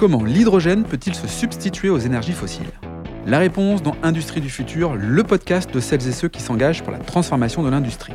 [0.00, 2.70] Comment l'hydrogène peut-il se substituer aux énergies fossiles
[3.26, 6.90] La réponse dans Industrie du futur, le podcast de celles et ceux qui s'engagent pour
[6.90, 8.14] la transformation de l'industrie.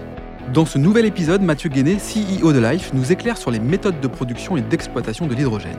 [0.51, 4.07] Dans ce nouvel épisode, Mathieu Guéné, CEO de Life, nous éclaire sur les méthodes de
[4.07, 5.77] production et d'exploitation de l'hydrogène.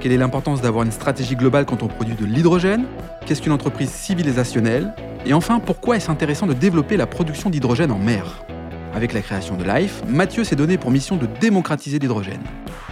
[0.00, 2.86] Quelle est l'importance d'avoir une stratégie globale quand on produit de l'hydrogène?
[3.26, 4.94] Qu'est-ce qu'une entreprise civilisationnelle?
[5.26, 8.46] Et enfin, pourquoi est-ce intéressant de développer la production d'hydrogène en mer?
[8.94, 12.40] Avec la création de Life, Mathieu s'est donné pour mission de démocratiser l'hydrogène.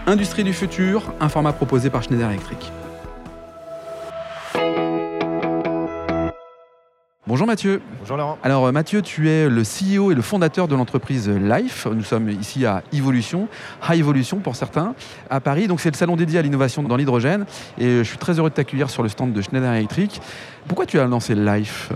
[0.07, 2.72] Industrie du futur, un format proposé par Schneider Electric.
[7.29, 7.80] Bonjour Mathieu.
[8.00, 8.36] Bonjour Laurent.
[8.43, 11.86] Alors euh, Mathieu, tu es le CEO et le fondateur de l'entreprise Life.
[11.86, 13.46] Nous sommes ici à Evolution,
[13.89, 14.96] High Evolution pour certains,
[15.30, 15.69] à Paris.
[15.69, 17.46] Donc c'est le salon dédié à l'innovation dans l'hydrogène.
[17.79, 20.21] Et je suis très heureux de t'accueillir sur le stand de Schneider Electric.
[20.66, 21.93] Pourquoi tu as lancé Life?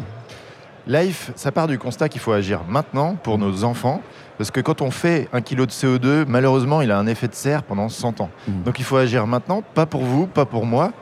[0.86, 4.00] Life, ça part du constat qu'il faut agir maintenant pour nos enfants.
[4.38, 7.34] Parce que quand on fait un kilo de CO2, malheureusement, il a un effet de
[7.34, 8.30] serre pendant 100 ans.
[8.46, 8.62] Mmh.
[8.64, 10.92] Donc il faut agir maintenant, pas pour vous, pas pour moi.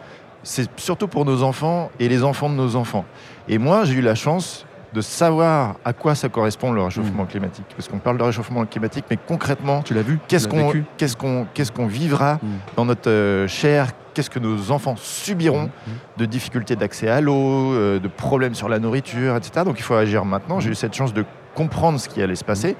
[0.43, 3.05] C'est surtout pour nos enfants et les enfants de nos enfants.
[3.49, 7.65] Et moi, j'ai eu la chance de savoir à quoi ça correspond le réchauffement climatique.
[7.77, 11.16] Parce qu'on parle de réchauffement climatique, mais concrètement, Tu l'as vu qu'est-ce qu'on vécu qu'est-ce
[11.16, 12.46] qu'on qu'est-ce qu'on vivra Mm.
[12.77, 15.90] dans notre euh, chair Qu'est-ce que nos enfants subiront Mm.
[16.18, 19.65] de difficultés d'accès à l'eau, euh, de problèmes sur la nourriture, etc.
[19.65, 20.60] Donc il faut agir maintenant.
[20.60, 22.76] J'ai eu cette chance de comprendre ce qui allait se passer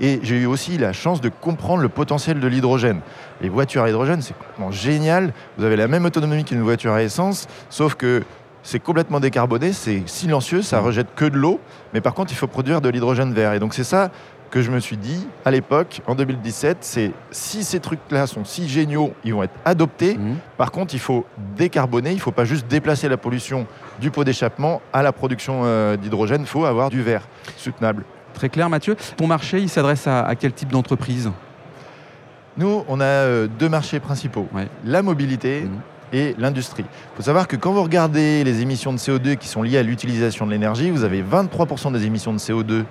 [0.00, 3.00] et j'ai eu aussi la chance de comprendre le potentiel de l'hydrogène.
[3.40, 5.32] Les voitures à hydrogène, c'est complètement génial.
[5.56, 8.22] Vous avez la même autonomie qu'une voiture à essence, sauf que
[8.62, 10.84] c'est complètement décarboné, c'est silencieux, ça Mm.
[10.84, 11.58] rejette que de l'eau,
[11.94, 13.52] mais par contre, il faut produire de l'hydrogène vert.
[13.54, 14.10] Et donc c'est ça
[14.50, 18.68] que je me suis dit à l'époque, en 2017, c'est si ces trucs-là sont si
[18.68, 20.16] géniaux, ils vont être adoptés.
[20.16, 20.36] Mmh.
[20.56, 23.66] Par contre, il faut décarboner, il ne faut pas juste déplacer la pollution
[24.00, 28.04] du pot d'échappement à la production euh, d'hydrogène, il faut avoir du vert soutenable.
[28.34, 28.96] Très clair Mathieu.
[29.16, 31.30] Ton marché, il s'adresse à, à quel type d'entreprise?
[32.56, 34.68] Nous, on a euh, deux marchés principaux, Ouais.
[34.84, 35.70] la mobilité Mhm.
[36.12, 36.84] et l'industrie.
[36.88, 39.82] Il faut savoir que quand vous regardez les émissions de CO2 qui sont liées à
[39.82, 42.84] l'utilisation de l'énergie, vous avez 23% des émissions de CO2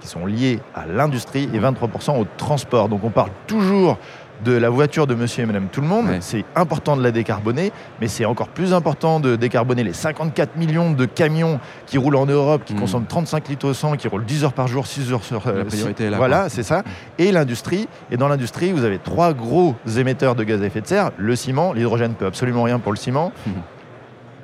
[0.00, 2.88] qui sont liées à l'industrie et 23% au transport.
[2.88, 3.98] Donc on parle toujours
[4.44, 6.06] de la voiture de monsieur et madame tout le monde.
[6.06, 6.18] Ouais.
[6.20, 10.92] C'est important de la décarboner, mais c'est encore plus important de décarboner les 54 millions
[10.92, 12.78] de camions qui roulent en Europe, qui Mhm.
[12.80, 15.44] consomment 35 litres au 100, qui roulent 10 heures par jour, 6 heures sur...
[15.48, 16.84] euh, La priorité six- est là, Voilà, c'est ça.
[17.18, 17.88] Et l'industrie.
[18.12, 21.10] Et dans l'industrie, vous avez trois gros émetteurs de gaz à effet de serre.
[21.16, 23.54] Le ciment, l'hydrogène peut absolument rien pour le ciment, Mhm.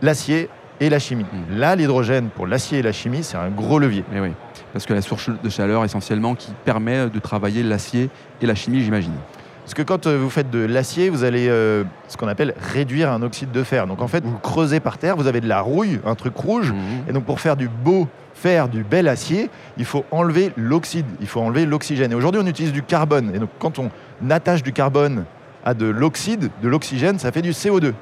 [0.03, 0.49] l'acier
[0.81, 1.25] et la chimie.
[1.51, 1.59] Mhm.
[1.59, 4.05] Là, l'hydrogène pour l'acier et la chimie, c'est un gros levier.
[4.13, 4.33] Eh oui,
[4.75, 8.11] parce que la source de chaleur essentiellement qui permet de travailler l'acier
[8.43, 9.15] et la chimie, j'imagine.
[9.63, 13.13] Parce que quand euh, vous faites de l'acier, vous allez euh, ce qu'on appelle réduire
[13.13, 13.87] un oxyde de fer.
[13.87, 16.73] Donc en fait, vous creusez par terre, vous avez de la rouille, un truc rouge.
[16.73, 17.09] Mmh.
[17.09, 19.49] Et donc pour faire du beau fer, du bel acier,
[19.79, 22.11] il faut enlever l'oxyde, il faut enlever l'oxygène.
[22.11, 23.31] Et aujourd'hui, on utilise du carbone.
[23.33, 23.91] Et donc quand on
[24.29, 25.25] attache du carbone
[25.65, 27.93] à de l'oxyde, de l'oxygène, ça fait du CO2.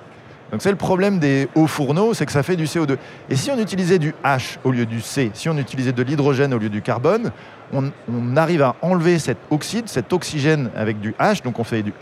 [0.52, 2.98] Donc c'est le problème des hauts fourneaux, c'est que ça fait du CO2.
[3.30, 6.52] Et si on utilisait du H au lieu du C, si on utilisait de l'hydrogène
[6.52, 7.32] au lieu du carbone,
[7.72, 11.82] on, on arrive à enlever cet oxyde, cet oxygène avec du H, donc on fait
[11.82, 11.94] du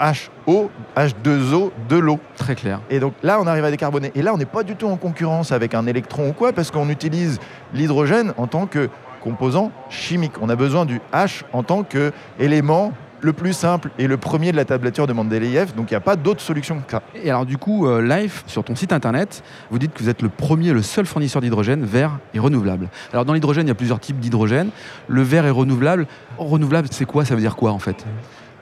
[0.49, 2.19] HO, H2O, de l'eau.
[2.37, 2.81] Très clair.
[2.91, 4.11] Et donc là, on arrive à décarboner.
[4.17, 6.73] Et là, on n'est pas du tout en concurrence avec un électron ou quoi, parce
[6.73, 7.39] qu'on utilise
[7.73, 8.89] l'hydrogène en tant que
[9.23, 10.43] composant chimique.
[10.43, 14.57] On a besoin du H en tant qu'élément le plus simple et le premier de
[14.57, 15.75] la tablature de Mendeleïev.
[15.75, 17.03] Donc il n'y a pas d'autre solution que ça.
[17.15, 20.23] Et alors du coup, euh, Life, sur ton site internet, vous dites que vous êtes
[20.23, 22.89] le premier, le seul fournisseur d'hydrogène vert et renouvelable.
[23.13, 24.71] Alors dans l'hydrogène, il y a plusieurs types d'hydrogène.
[25.09, 26.07] Le vert est renouvelable.
[26.39, 27.25] Renouvelable, c'est quoi?
[27.25, 28.05] Ça veut dire quoi en fait?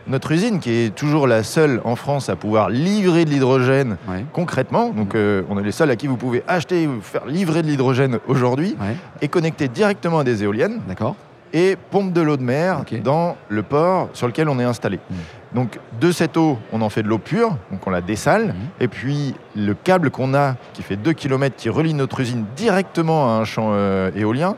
[0.06, 4.25] Notre usine, qui est toujours la seule en France à pouvoir livrer de l'hydrogène Ouais.
[4.32, 7.60] concrètement, donc euh, on est les seuls à qui vous pouvez acheter ou faire livrer
[7.62, 8.96] de l'hydrogène aujourd'hui, Ouais.
[9.20, 10.80] est connectée directement à des éoliennes.
[10.88, 11.14] D'accord.
[11.53, 14.98] Et pompe de l'eau de mer dans le port sur lequel on est installé.
[15.10, 15.14] Mm.
[15.54, 18.54] Donc de cette eau, on en fait de l'eau pure, donc on la dessale, Mhm.
[18.81, 23.28] et puis le câble qu'on a, qui fait 2 km, qui relie notre usine directement
[23.34, 24.56] à un champ euh, éolien,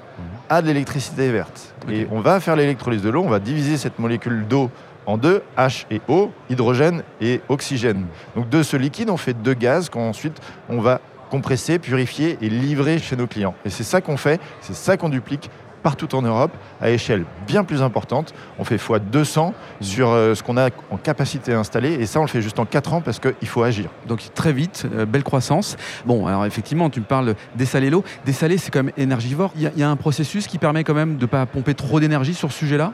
[0.49, 1.75] a de l'électricité verte.
[1.89, 4.69] Et on va faire l'électrolyse de l'eau, on va diviser cette molécule d'eau
[5.07, 8.07] en deux, H et O, hydrogène et oxygène.
[8.35, 11.01] Donc de ce liquide, on fait deux gaz qu'ensuite on va
[11.31, 13.55] compresser, purifier et livrer chez nos clients.
[13.65, 15.49] Et c'est ça qu'on fait, c'est ça qu'on duplique
[15.83, 18.35] partout en Europe à échelle bien plus importante.
[18.59, 22.23] On fait x 200 sur euh, ce qu'on a en capacité installée et ça on
[22.25, 23.91] le fait juste en 4 ans parce qu'il faut agir.
[24.07, 25.77] Donc très vite, euh, belle croissance.
[26.07, 28.05] Bon, alors effectivement, tu me parles dessaler l'eau.
[28.27, 29.53] Dessaler, c'est quand même énergivore.
[29.57, 31.47] Il y, a- il y a un processus qui permet quand même de ne pas
[31.47, 32.93] pomper trop d'énergie sur ce sujet-là?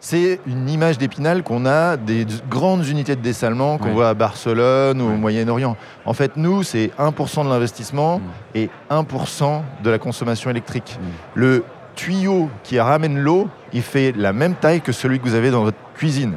[0.00, 3.92] C'est une image d'épinal qu'on a des grandes unités de dessalement qu'on Ouais.
[3.92, 5.14] voit à Barcelone ou Ouais.
[5.14, 5.76] au Moyen-Orient.
[6.06, 8.22] En fait, nous, c'est 1% de l'investissement Mm.
[8.54, 10.98] et 1% de la consommation électrique.
[11.00, 11.04] Mm.
[11.34, 11.64] Le
[11.96, 15.64] tuyau qui ramène l'eau, il fait la même taille que celui que vous avez dans
[15.64, 16.34] votre cuisine.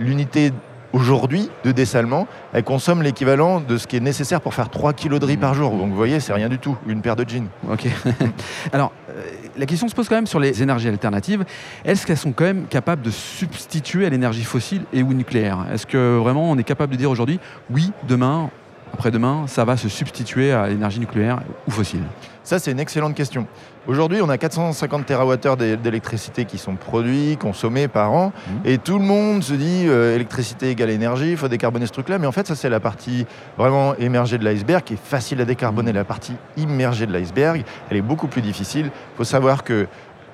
[0.00, 0.52] L'unité
[0.92, 5.20] aujourd'hui de dessalement, elle consomme l'équivalent de ce qui est nécessaire pour faire 3 kilos
[5.20, 5.70] de riz par jour.
[5.72, 7.48] Donc vous voyez, c'est rien du tout, une paire de jeans.
[7.70, 7.86] Ok.
[8.72, 9.22] Alors, euh,
[9.56, 11.44] la question se pose quand même sur les énergies alternatives.
[11.84, 15.66] Est-ce qu'elles sont quand même capables de substituer à l'énergie fossile et ou nucléaire?
[15.72, 17.40] Est-ce que vraiment on est capable de dire aujourd'hui,
[17.70, 18.50] oui, demain,
[18.94, 22.02] après-demain, ça va se substituer à l'énergie nucléaire ou fossile
[22.44, 23.46] Ça, c'est une excellente question.
[23.86, 28.50] Aujourd'hui, on a 450 TWh d'électricité qui sont produits, consommés par an, mmh.
[28.66, 32.18] et tout le monde se dit euh, électricité égale énergie, il faut décarboner ce truc-là,
[32.18, 33.24] mais en fait, ça, c'est la partie
[33.56, 35.92] vraiment émergée de l'iceberg, qui est facile à décarboner.
[35.92, 35.96] Mmh.
[35.96, 38.86] La partie immergée de l'iceberg, elle est beaucoup plus difficile.
[38.86, 39.86] Il faut savoir que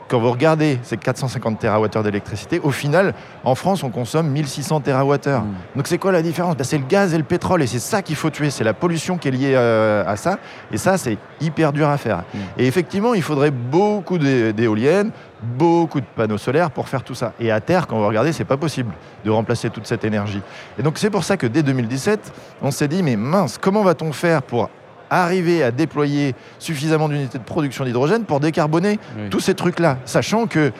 [0.08, 3.14] quand vous regardez ces 450 TWh d'électricité, au final,
[3.44, 4.90] en France, on consomme 1600 TWh.
[4.92, 5.54] Hmm.
[5.76, 6.56] Donc c'est quoi la différence?
[6.56, 8.50] Ben, C'est le gaz et le pétrole, et c'est ça qu'il faut tuer.
[8.50, 10.38] C'est la pollution qui est liée euh, à ça.
[10.72, 12.24] Et ça, c'est hyper dur à faire.
[12.34, 12.38] Hmm.
[12.58, 15.10] Et effectivement, il faudrait beaucoup d'éoliennes,
[15.42, 17.32] beaucoup de panneaux solaires pour faire tout ça.
[17.40, 18.92] Et à terre, quand vous regardez, c'est pas possible
[19.24, 20.40] de remplacer toute cette énergie.
[20.78, 24.12] Et donc c'est pour ça que dès 2017, on s'est dit, mais mince, comment va-t-on
[24.12, 24.70] faire pour
[25.10, 28.98] arriver à déployer suffisamment d'unités de production d'hydrogène pour décarboner
[29.30, 30.72] tous ces trucs-là, sachant que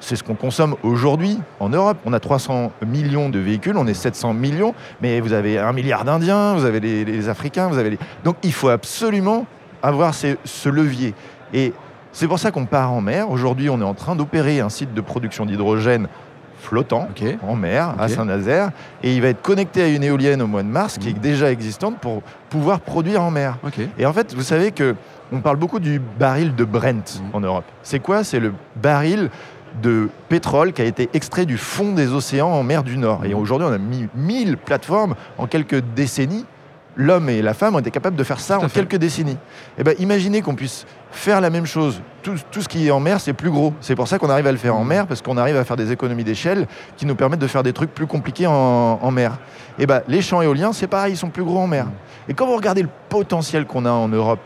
[0.00, 1.98] c'est ce qu'on consomme aujourd'hui en Europe.
[2.04, 6.04] On a 300 millions de véhicules, on est 700 millions, mais vous avez un milliard
[6.04, 7.98] d'Indiens, vous avez les, Africains, vous avez les...
[8.24, 9.46] Donc il faut absolument
[9.82, 11.14] avoir ce levier.
[11.52, 11.72] Et
[12.12, 13.30] c'est pour ça qu'on part en mer.
[13.30, 16.08] Aujourd'hui, on est en train d'opérer un site de production d'hydrogène
[16.60, 17.08] flottant
[17.42, 18.70] en mer à Saint-Nazaire
[19.02, 21.20] et il va être connecté à une éolienne au mois de mars qui est mmh.
[21.20, 23.58] déjà existante pour pouvoir produire en mer.
[23.98, 24.94] Et en fait, vous savez que
[25.32, 27.36] on parle beaucoup du baril de Brent mmh.
[27.36, 27.64] en Europe.
[27.82, 28.24] C'est quoi?
[28.24, 29.30] C'est le baril
[29.82, 33.24] de pétrole qui a été extrait du fond des océans en mer du Nord.
[33.24, 33.38] Et mmh.
[33.38, 36.44] aujourd'hui, on a mis 1000 plateformes en quelques décennies
[36.96, 39.38] l'homme et la femme ont été capables de faire ça en quelques décennies.
[39.78, 42.02] Eh ben, imaginez qu'on puisse faire la même chose.
[42.22, 43.72] Tout, ce qui est en mer, c'est plus gros.
[43.80, 45.76] C'est pour ça qu'on arrive à le faire en mer, parce qu'on arrive à faire
[45.76, 46.66] des économies d'échelle
[46.96, 49.38] qui nous permettent de faire des trucs plus compliqués en, mer.
[49.78, 51.86] Et eh ben, les champs éoliens, c'est pareil, ils sont plus gros en mer.
[52.28, 54.40] Et quand vous regardez le potentiel qu'on a en Europe,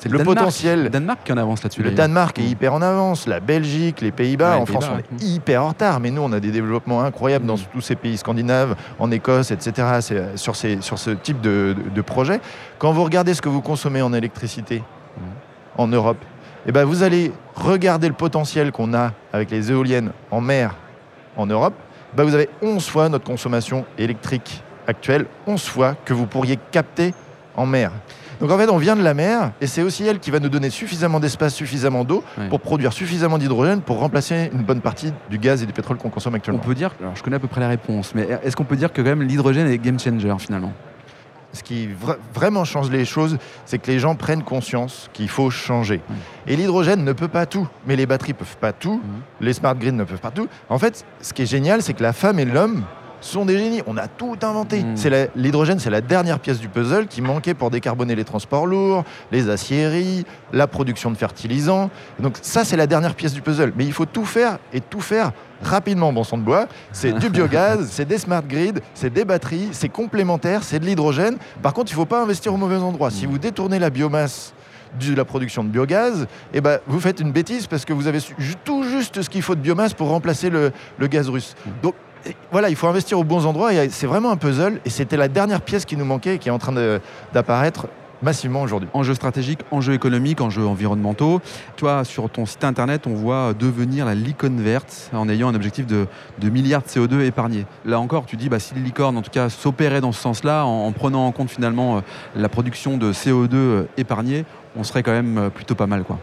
[0.00, 0.84] c'est le, potentiel.
[0.84, 1.82] Le Danemark qui en avance là-dessus.
[1.82, 3.26] Le Danemark est hyper en avance.
[3.26, 6.00] La Belgique, les Pays-Bas, en France, on est hyper en retard.
[6.00, 7.66] Mais nous, on a des développements incroyables dans mm.
[7.74, 10.00] tous ces pays scandinaves, en Écosse, etc.
[10.36, 12.40] Sur, ces, sur ce type de, projet.
[12.78, 15.22] Quand vous regardez ce que vous consommez en électricité mm.
[15.76, 16.24] en Europe,
[16.66, 20.76] eh ben vous allez regarder le potentiel qu'on a avec les éoliennes en mer
[21.36, 21.74] en Europe.
[22.16, 27.12] Ben vous avez 11 fois notre consommation électrique actuelle, 11 fois que vous pourriez capter
[27.54, 27.92] en mer.
[28.40, 30.48] Donc en fait, on vient de la mer et c'est aussi elle qui va nous
[30.48, 35.38] donner suffisamment d'espace, suffisamment d'eau pour produire suffisamment d'hydrogène pour remplacer une bonne partie du
[35.38, 36.60] gaz et du pétrole qu'on consomme actuellement.
[36.62, 38.76] On peut dire, alors je connais à peu près la réponse, mais est-ce qu'on peut
[38.76, 40.72] dire que quand même l'hydrogène est game changer finalement?
[41.52, 41.88] Ce qui
[42.32, 46.00] vraiment change les choses, c'est que les gens prennent conscience qu'il faut changer.
[46.46, 49.02] Et l'hydrogène ne peut pas tout, mais les batteries peuvent pas tout,
[49.40, 50.46] les smart grids ne peuvent pas tout.
[50.68, 52.84] En fait, ce qui est génial, c'est que la femme et l'homme
[53.20, 53.82] sont des génies.
[53.86, 54.82] On a tout inventé.
[54.82, 54.96] Hmm.
[54.96, 59.04] C'est l'hydrogène, c'est la dernière pièce du puzzle qui manquait pour décarboner les transports lourds,
[59.32, 61.90] les aciéries, la production de fertilisants.
[62.18, 63.72] Donc ça, c'est la dernière pièce du puzzle.
[63.76, 65.32] Mais il faut tout faire et tout faire
[65.62, 66.66] rapidement, bon sang de bois.
[66.92, 71.36] C'est du biogaz, c'est des smart grids, c'est des batteries, c'est complémentaire, c'est de l'hydrogène.
[71.62, 73.10] Par contre, il ne faut pas investir au mauvais endroit.
[73.10, 73.30] Si hmm.
[73.30, 74.54] vous détournez la biomasse
[74.98, 78.18] de la production de biogaz, eh ben, vous faites une bêtise parce que vous avez
[78.64, 81.54] tout juste ce qu'il faut de biomasse pour remplacer le, le gaz russe.
[81.64, 81.70] Hmm.
[81.82, 81.94] Donc
[82.52, 85.60] voilà, il faut investir aux bons endroits c'est vraiment un puzzle et c'était la dernière
[85.62, 86.74] pièce qui nous manquait et qui est en train
[87.32, 87.86] d'apparaître
[88.22, 88.88] massivement aujourd'hui.
[88.92, 91.40] Enjeux stratégiques, enjeux économiques, enjeux environnementaux.
[91.76, 95.86] Toi, sur ton site internet, on voit devenir la licorne verte en ayant un objectif
[95.86, 96.06] de,
[96.42, 97.66] milliards de CO2 épargnés.
[97.84, 100.64] Là encore, tu dis, bah, si les licornes, en tout cas, s'opéraient dans ce sens-là,
[100.64, 102.00] en, prenant en compte finalement euh,
[102.36, 104.44] la production de CO2 euh, épargné,
[104.76, 106.04] on serait quand même euh, plutôt pas mal.
[106.04, 106.18] quoi.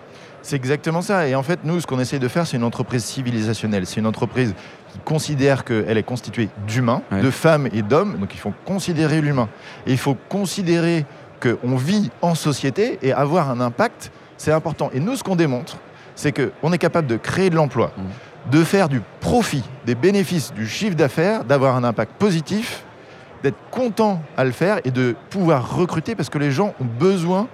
[0.48, 1.28] C'est exactement ça.
[1.28, 3.86] Et en fait, nous, ce qu'on essaie de faire, c'est une entreprise civilisationnelle.
[3.86, 4.56] C'est une entreprise
[4.94, 8.18] qui considère qu'elle est constituée d'humains, de femmes et d'hommes.
[8.18, 9.50] Donc, il faut considérer l'humain.
[9.86, 11.06] Et il faut considérer
[11.42, 14.90] qu'on vit en société et avoir un impact, c'est important.
[14.94, 15.80] Et nous, ce qu'on démontre,
[16.16, 18.50] c'est qu'on est capable de créer de l'emploi, mmh.
[18.52, 22.86] de faire du profit, des bénéfices, du chiffre d'affaires, d'avoir un impact positif,
[23.44, 27.50] d'être content à le faire et de pouvoir recruter parce que les gens ont besoin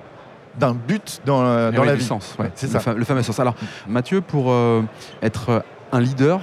[0.59, 2.03] d'un but dans, dans la vie.
[2.03, 2.93] Sens, c'est ça.
[2.93, 3.39] Le, fameux sens.
[3.39, 3.55] Alors,
[3.87, 4.81] Mathieu, pour euh,
[5.21, 6.41] être un leader,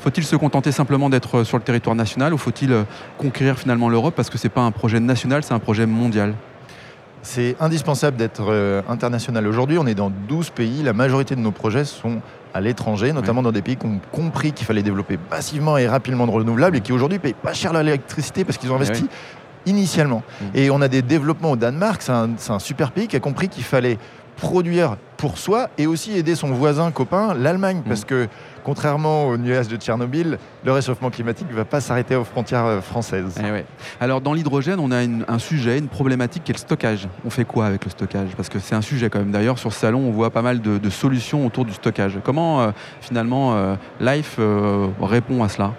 [0.00, 2.82] faut-il se contenter simplement d'être sur le territoire national ou faut-il euh,
[3.18, 6.34] conquérir finalement l'Europe parce que ce n'est pas un projet national, c'est un projet mondial?
[7.22, 9.46] C'est indispensable d'être euh, international.
[9.46, 10.82] Aujourd'hui, on est dans 12 pays.
[10.82, 12.22] La majorité de nos projets sont
[12.54, 16.26] à l'étranger, notamment dans des pays qui ont compris qu'il fallait développer massivement et rapidement
[16.26, 19.06] de renouvelables et qui aujourd'hui payent pas cher l'électricité parce qu'ils ont investi
[19.66, 20.22] initialement.
[20.40, 20.44] Mm.
[20.54, 23.64] Et on a des développements au Danemark, c'est un, super pays qui a compris qu'il
[23.64, 23.98] fallait
[24.36, 27.82] produire pour soi et aussi aider son voisin, copain, l'Allemagne.
[27.86, 28.26] Parce que
[28.64, 32.80] contrairement aux nuages de Tchernobyl, le réchauffement climatique ne va pas s'arrêter aux frontières euh,
[32.80, 33.34] françaises.
[33.46, 33.66] Eh ouais.
[34.00, 37.06] Alors dans l'hydrogène, on a une- un sujet, une problématique qui est le stockage.
[37.26, 38.30] On fait quoi avec le stockage?
[38.34, 39.30] Parce que c'est un sujet quand même.
[39.30, 42.18] D'ailleurs, sur ce salon, on voit pas mal de, de solutions autour du stockage.
[42.24, 42.70] Comment euh,
[43.02, 45.74] finalement euh, Life euh, répond à cela?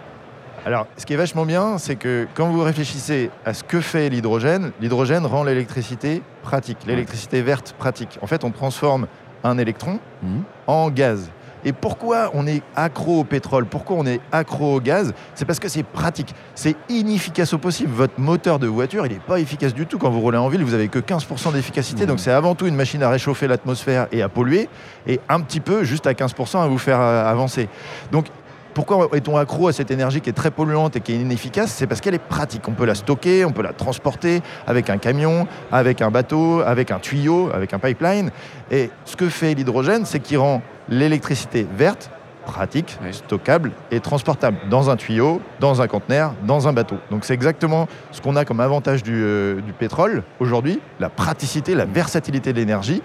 [0.66, 4.10] Alors, ce qui est vachement bien, c'est que quand vous réfléchissez à ce que fait
[4.10, 8.20] l'hydrogène, l'hydrogène rend l'électricité pratique, l'électricité verte pratique.
[8.22, 9.08] En fait, on transforme
[9.44, 10.44] un électron Mhm.
[10.68, 11.32] en gaz.
[11.64, 13.66] Et pourquoi on est accro au pétrole?
[13.68, 15.14] Pourquoi on est accro au gaz?
[15.36, 16.34] C'est parce que c'est pratique.
[16.56, 17.92] C'est inefficace au possible.
[17.94, 20.00] Votre moteur de voiture, il n'est pas efficace du tout.
[20.00, 22.02] Quand vous roulez en ville, vous avez que 15% d'efficacité.
[22.04, 22.08] Mhm.
[22.10, 24.70] Donc c'est avant tout une machine à réchauffer l'atmosphère et à polluer.
[25.06, 27.70] Et un petit peu, juste à 15%, à vous faire euh, avancer.
[28.12, 28.26] Donc
[28.74, 31.72] pourquoi est-on accro à cette énergie qui est très polluante et qui est inefficace?
[31.72, 32.68] C'est parce qu'elle est pratique.
[32.68, 36.92] On peut la stocker, on peut la transporter avec un camion, avec un bateau, avec
[36.92, 38.32] un tuyau, avec un pipeline.
[38.70, 42.10] Et ce que fait l'hydrogène, c'est qu'il rend l'électricité verte,
[42.46, 43.14] pratique, Oui.
[43.14, 46.96] stockable et transportable dans un tuyau, dans un conteneur, dans un bateau.
[47.12, 51.76] Donc c'est exactement ce qu'on a comme avantage du, euh, du pétrole aujourd'hui, la praticité,
[51.76, 53.04] la versatilité de l'énergie,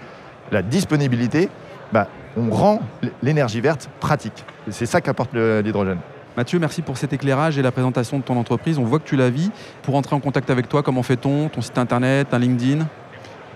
[0.51, 1.49] la disponibilité.
[1.91, 2.81] Bah, on rend
[3.21, 4.45] l'énergie verte pratique.
[4.69, 5.99] C'est ça qu'apporte l'hydrogène.
[6.35, 8.77] Mathieu, merci pour cet éclairage et la présentation de ton entreprise.
[8.77, 9.49] On voit que tu la vis.
[9.81, 11.49] Pour entrer en contact avec toi, comment fait-on?
[11.49, 12.85] Ton site internet, un LinkedIn?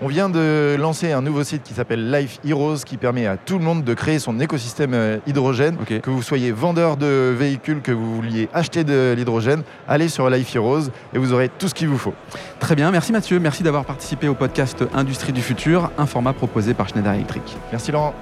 [0.04, 3.56] On vient de lancer un nouveau site qui s'appelle Life Heroes qui permet à tout
[3.56, 5.76] le monde de créer son écosystème euh, hydrogène.
[5.76, 10.56] Que vous soyez vendeur de véhicules, que vous vouliez acheter de l'hydrogène, allez sur Life
[10.56, 12.14] Heroes et vous aurez tout ce qu'il vous faut.
[12.58, 13.38] Très bien, merci Mathieu.
[13.38, 17.56] Merci d'avoir participé au podcast Industrie du futur, un format proposé par Schneider Electric.
[17.70, 18.12] Merci Laurent.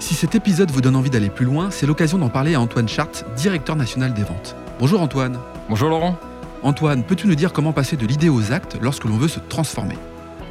[0.00, 2.88] Si cet épisode vous donne envie d'aller plus loin, c'est l'occasion d'en parler à Antoine
[2.88, 4.56] Chart, directeur national des ventes.
[4.80, 5.38] Bonjour Antoine.
[5.68, 6.16] Bonjour Laurent.
[6.64, 9.94] Antoine, peux-tu nous dire comment passer de l'idée aux actes lorsque l'on veut se transformer?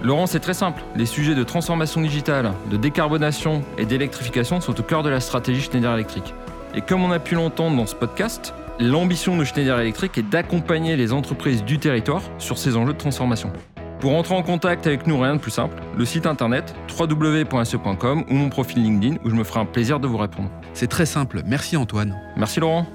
[0.08, 0.82] Laurent, c'est très simple.
[0.96, 5.60] Les sujets de transformation digitale, de décarbonation et d'électrification sont au cœur de la stratégie
[5.60, 6.34] Schneider Electric.
[6.76, 10.96] Et comme on a pu l'entendre dans ce podcast, l'ambition de Schneider Electric est d'accompagner
[10.96, 13.52] les entreprises du territoire sur ces enjeux de transformation.
[14.00, 18.34] Pour entrer en contact avec nous, rien de plus simple, le site internet www.se.com ou
[18.34, 20.50] mon profil LinkedIn où je me ferai un plaisir de vous répondre.
[20.72, 22.18] C'est très simple, merci Antoine.
[22.38, 22.86] Merci Laurent.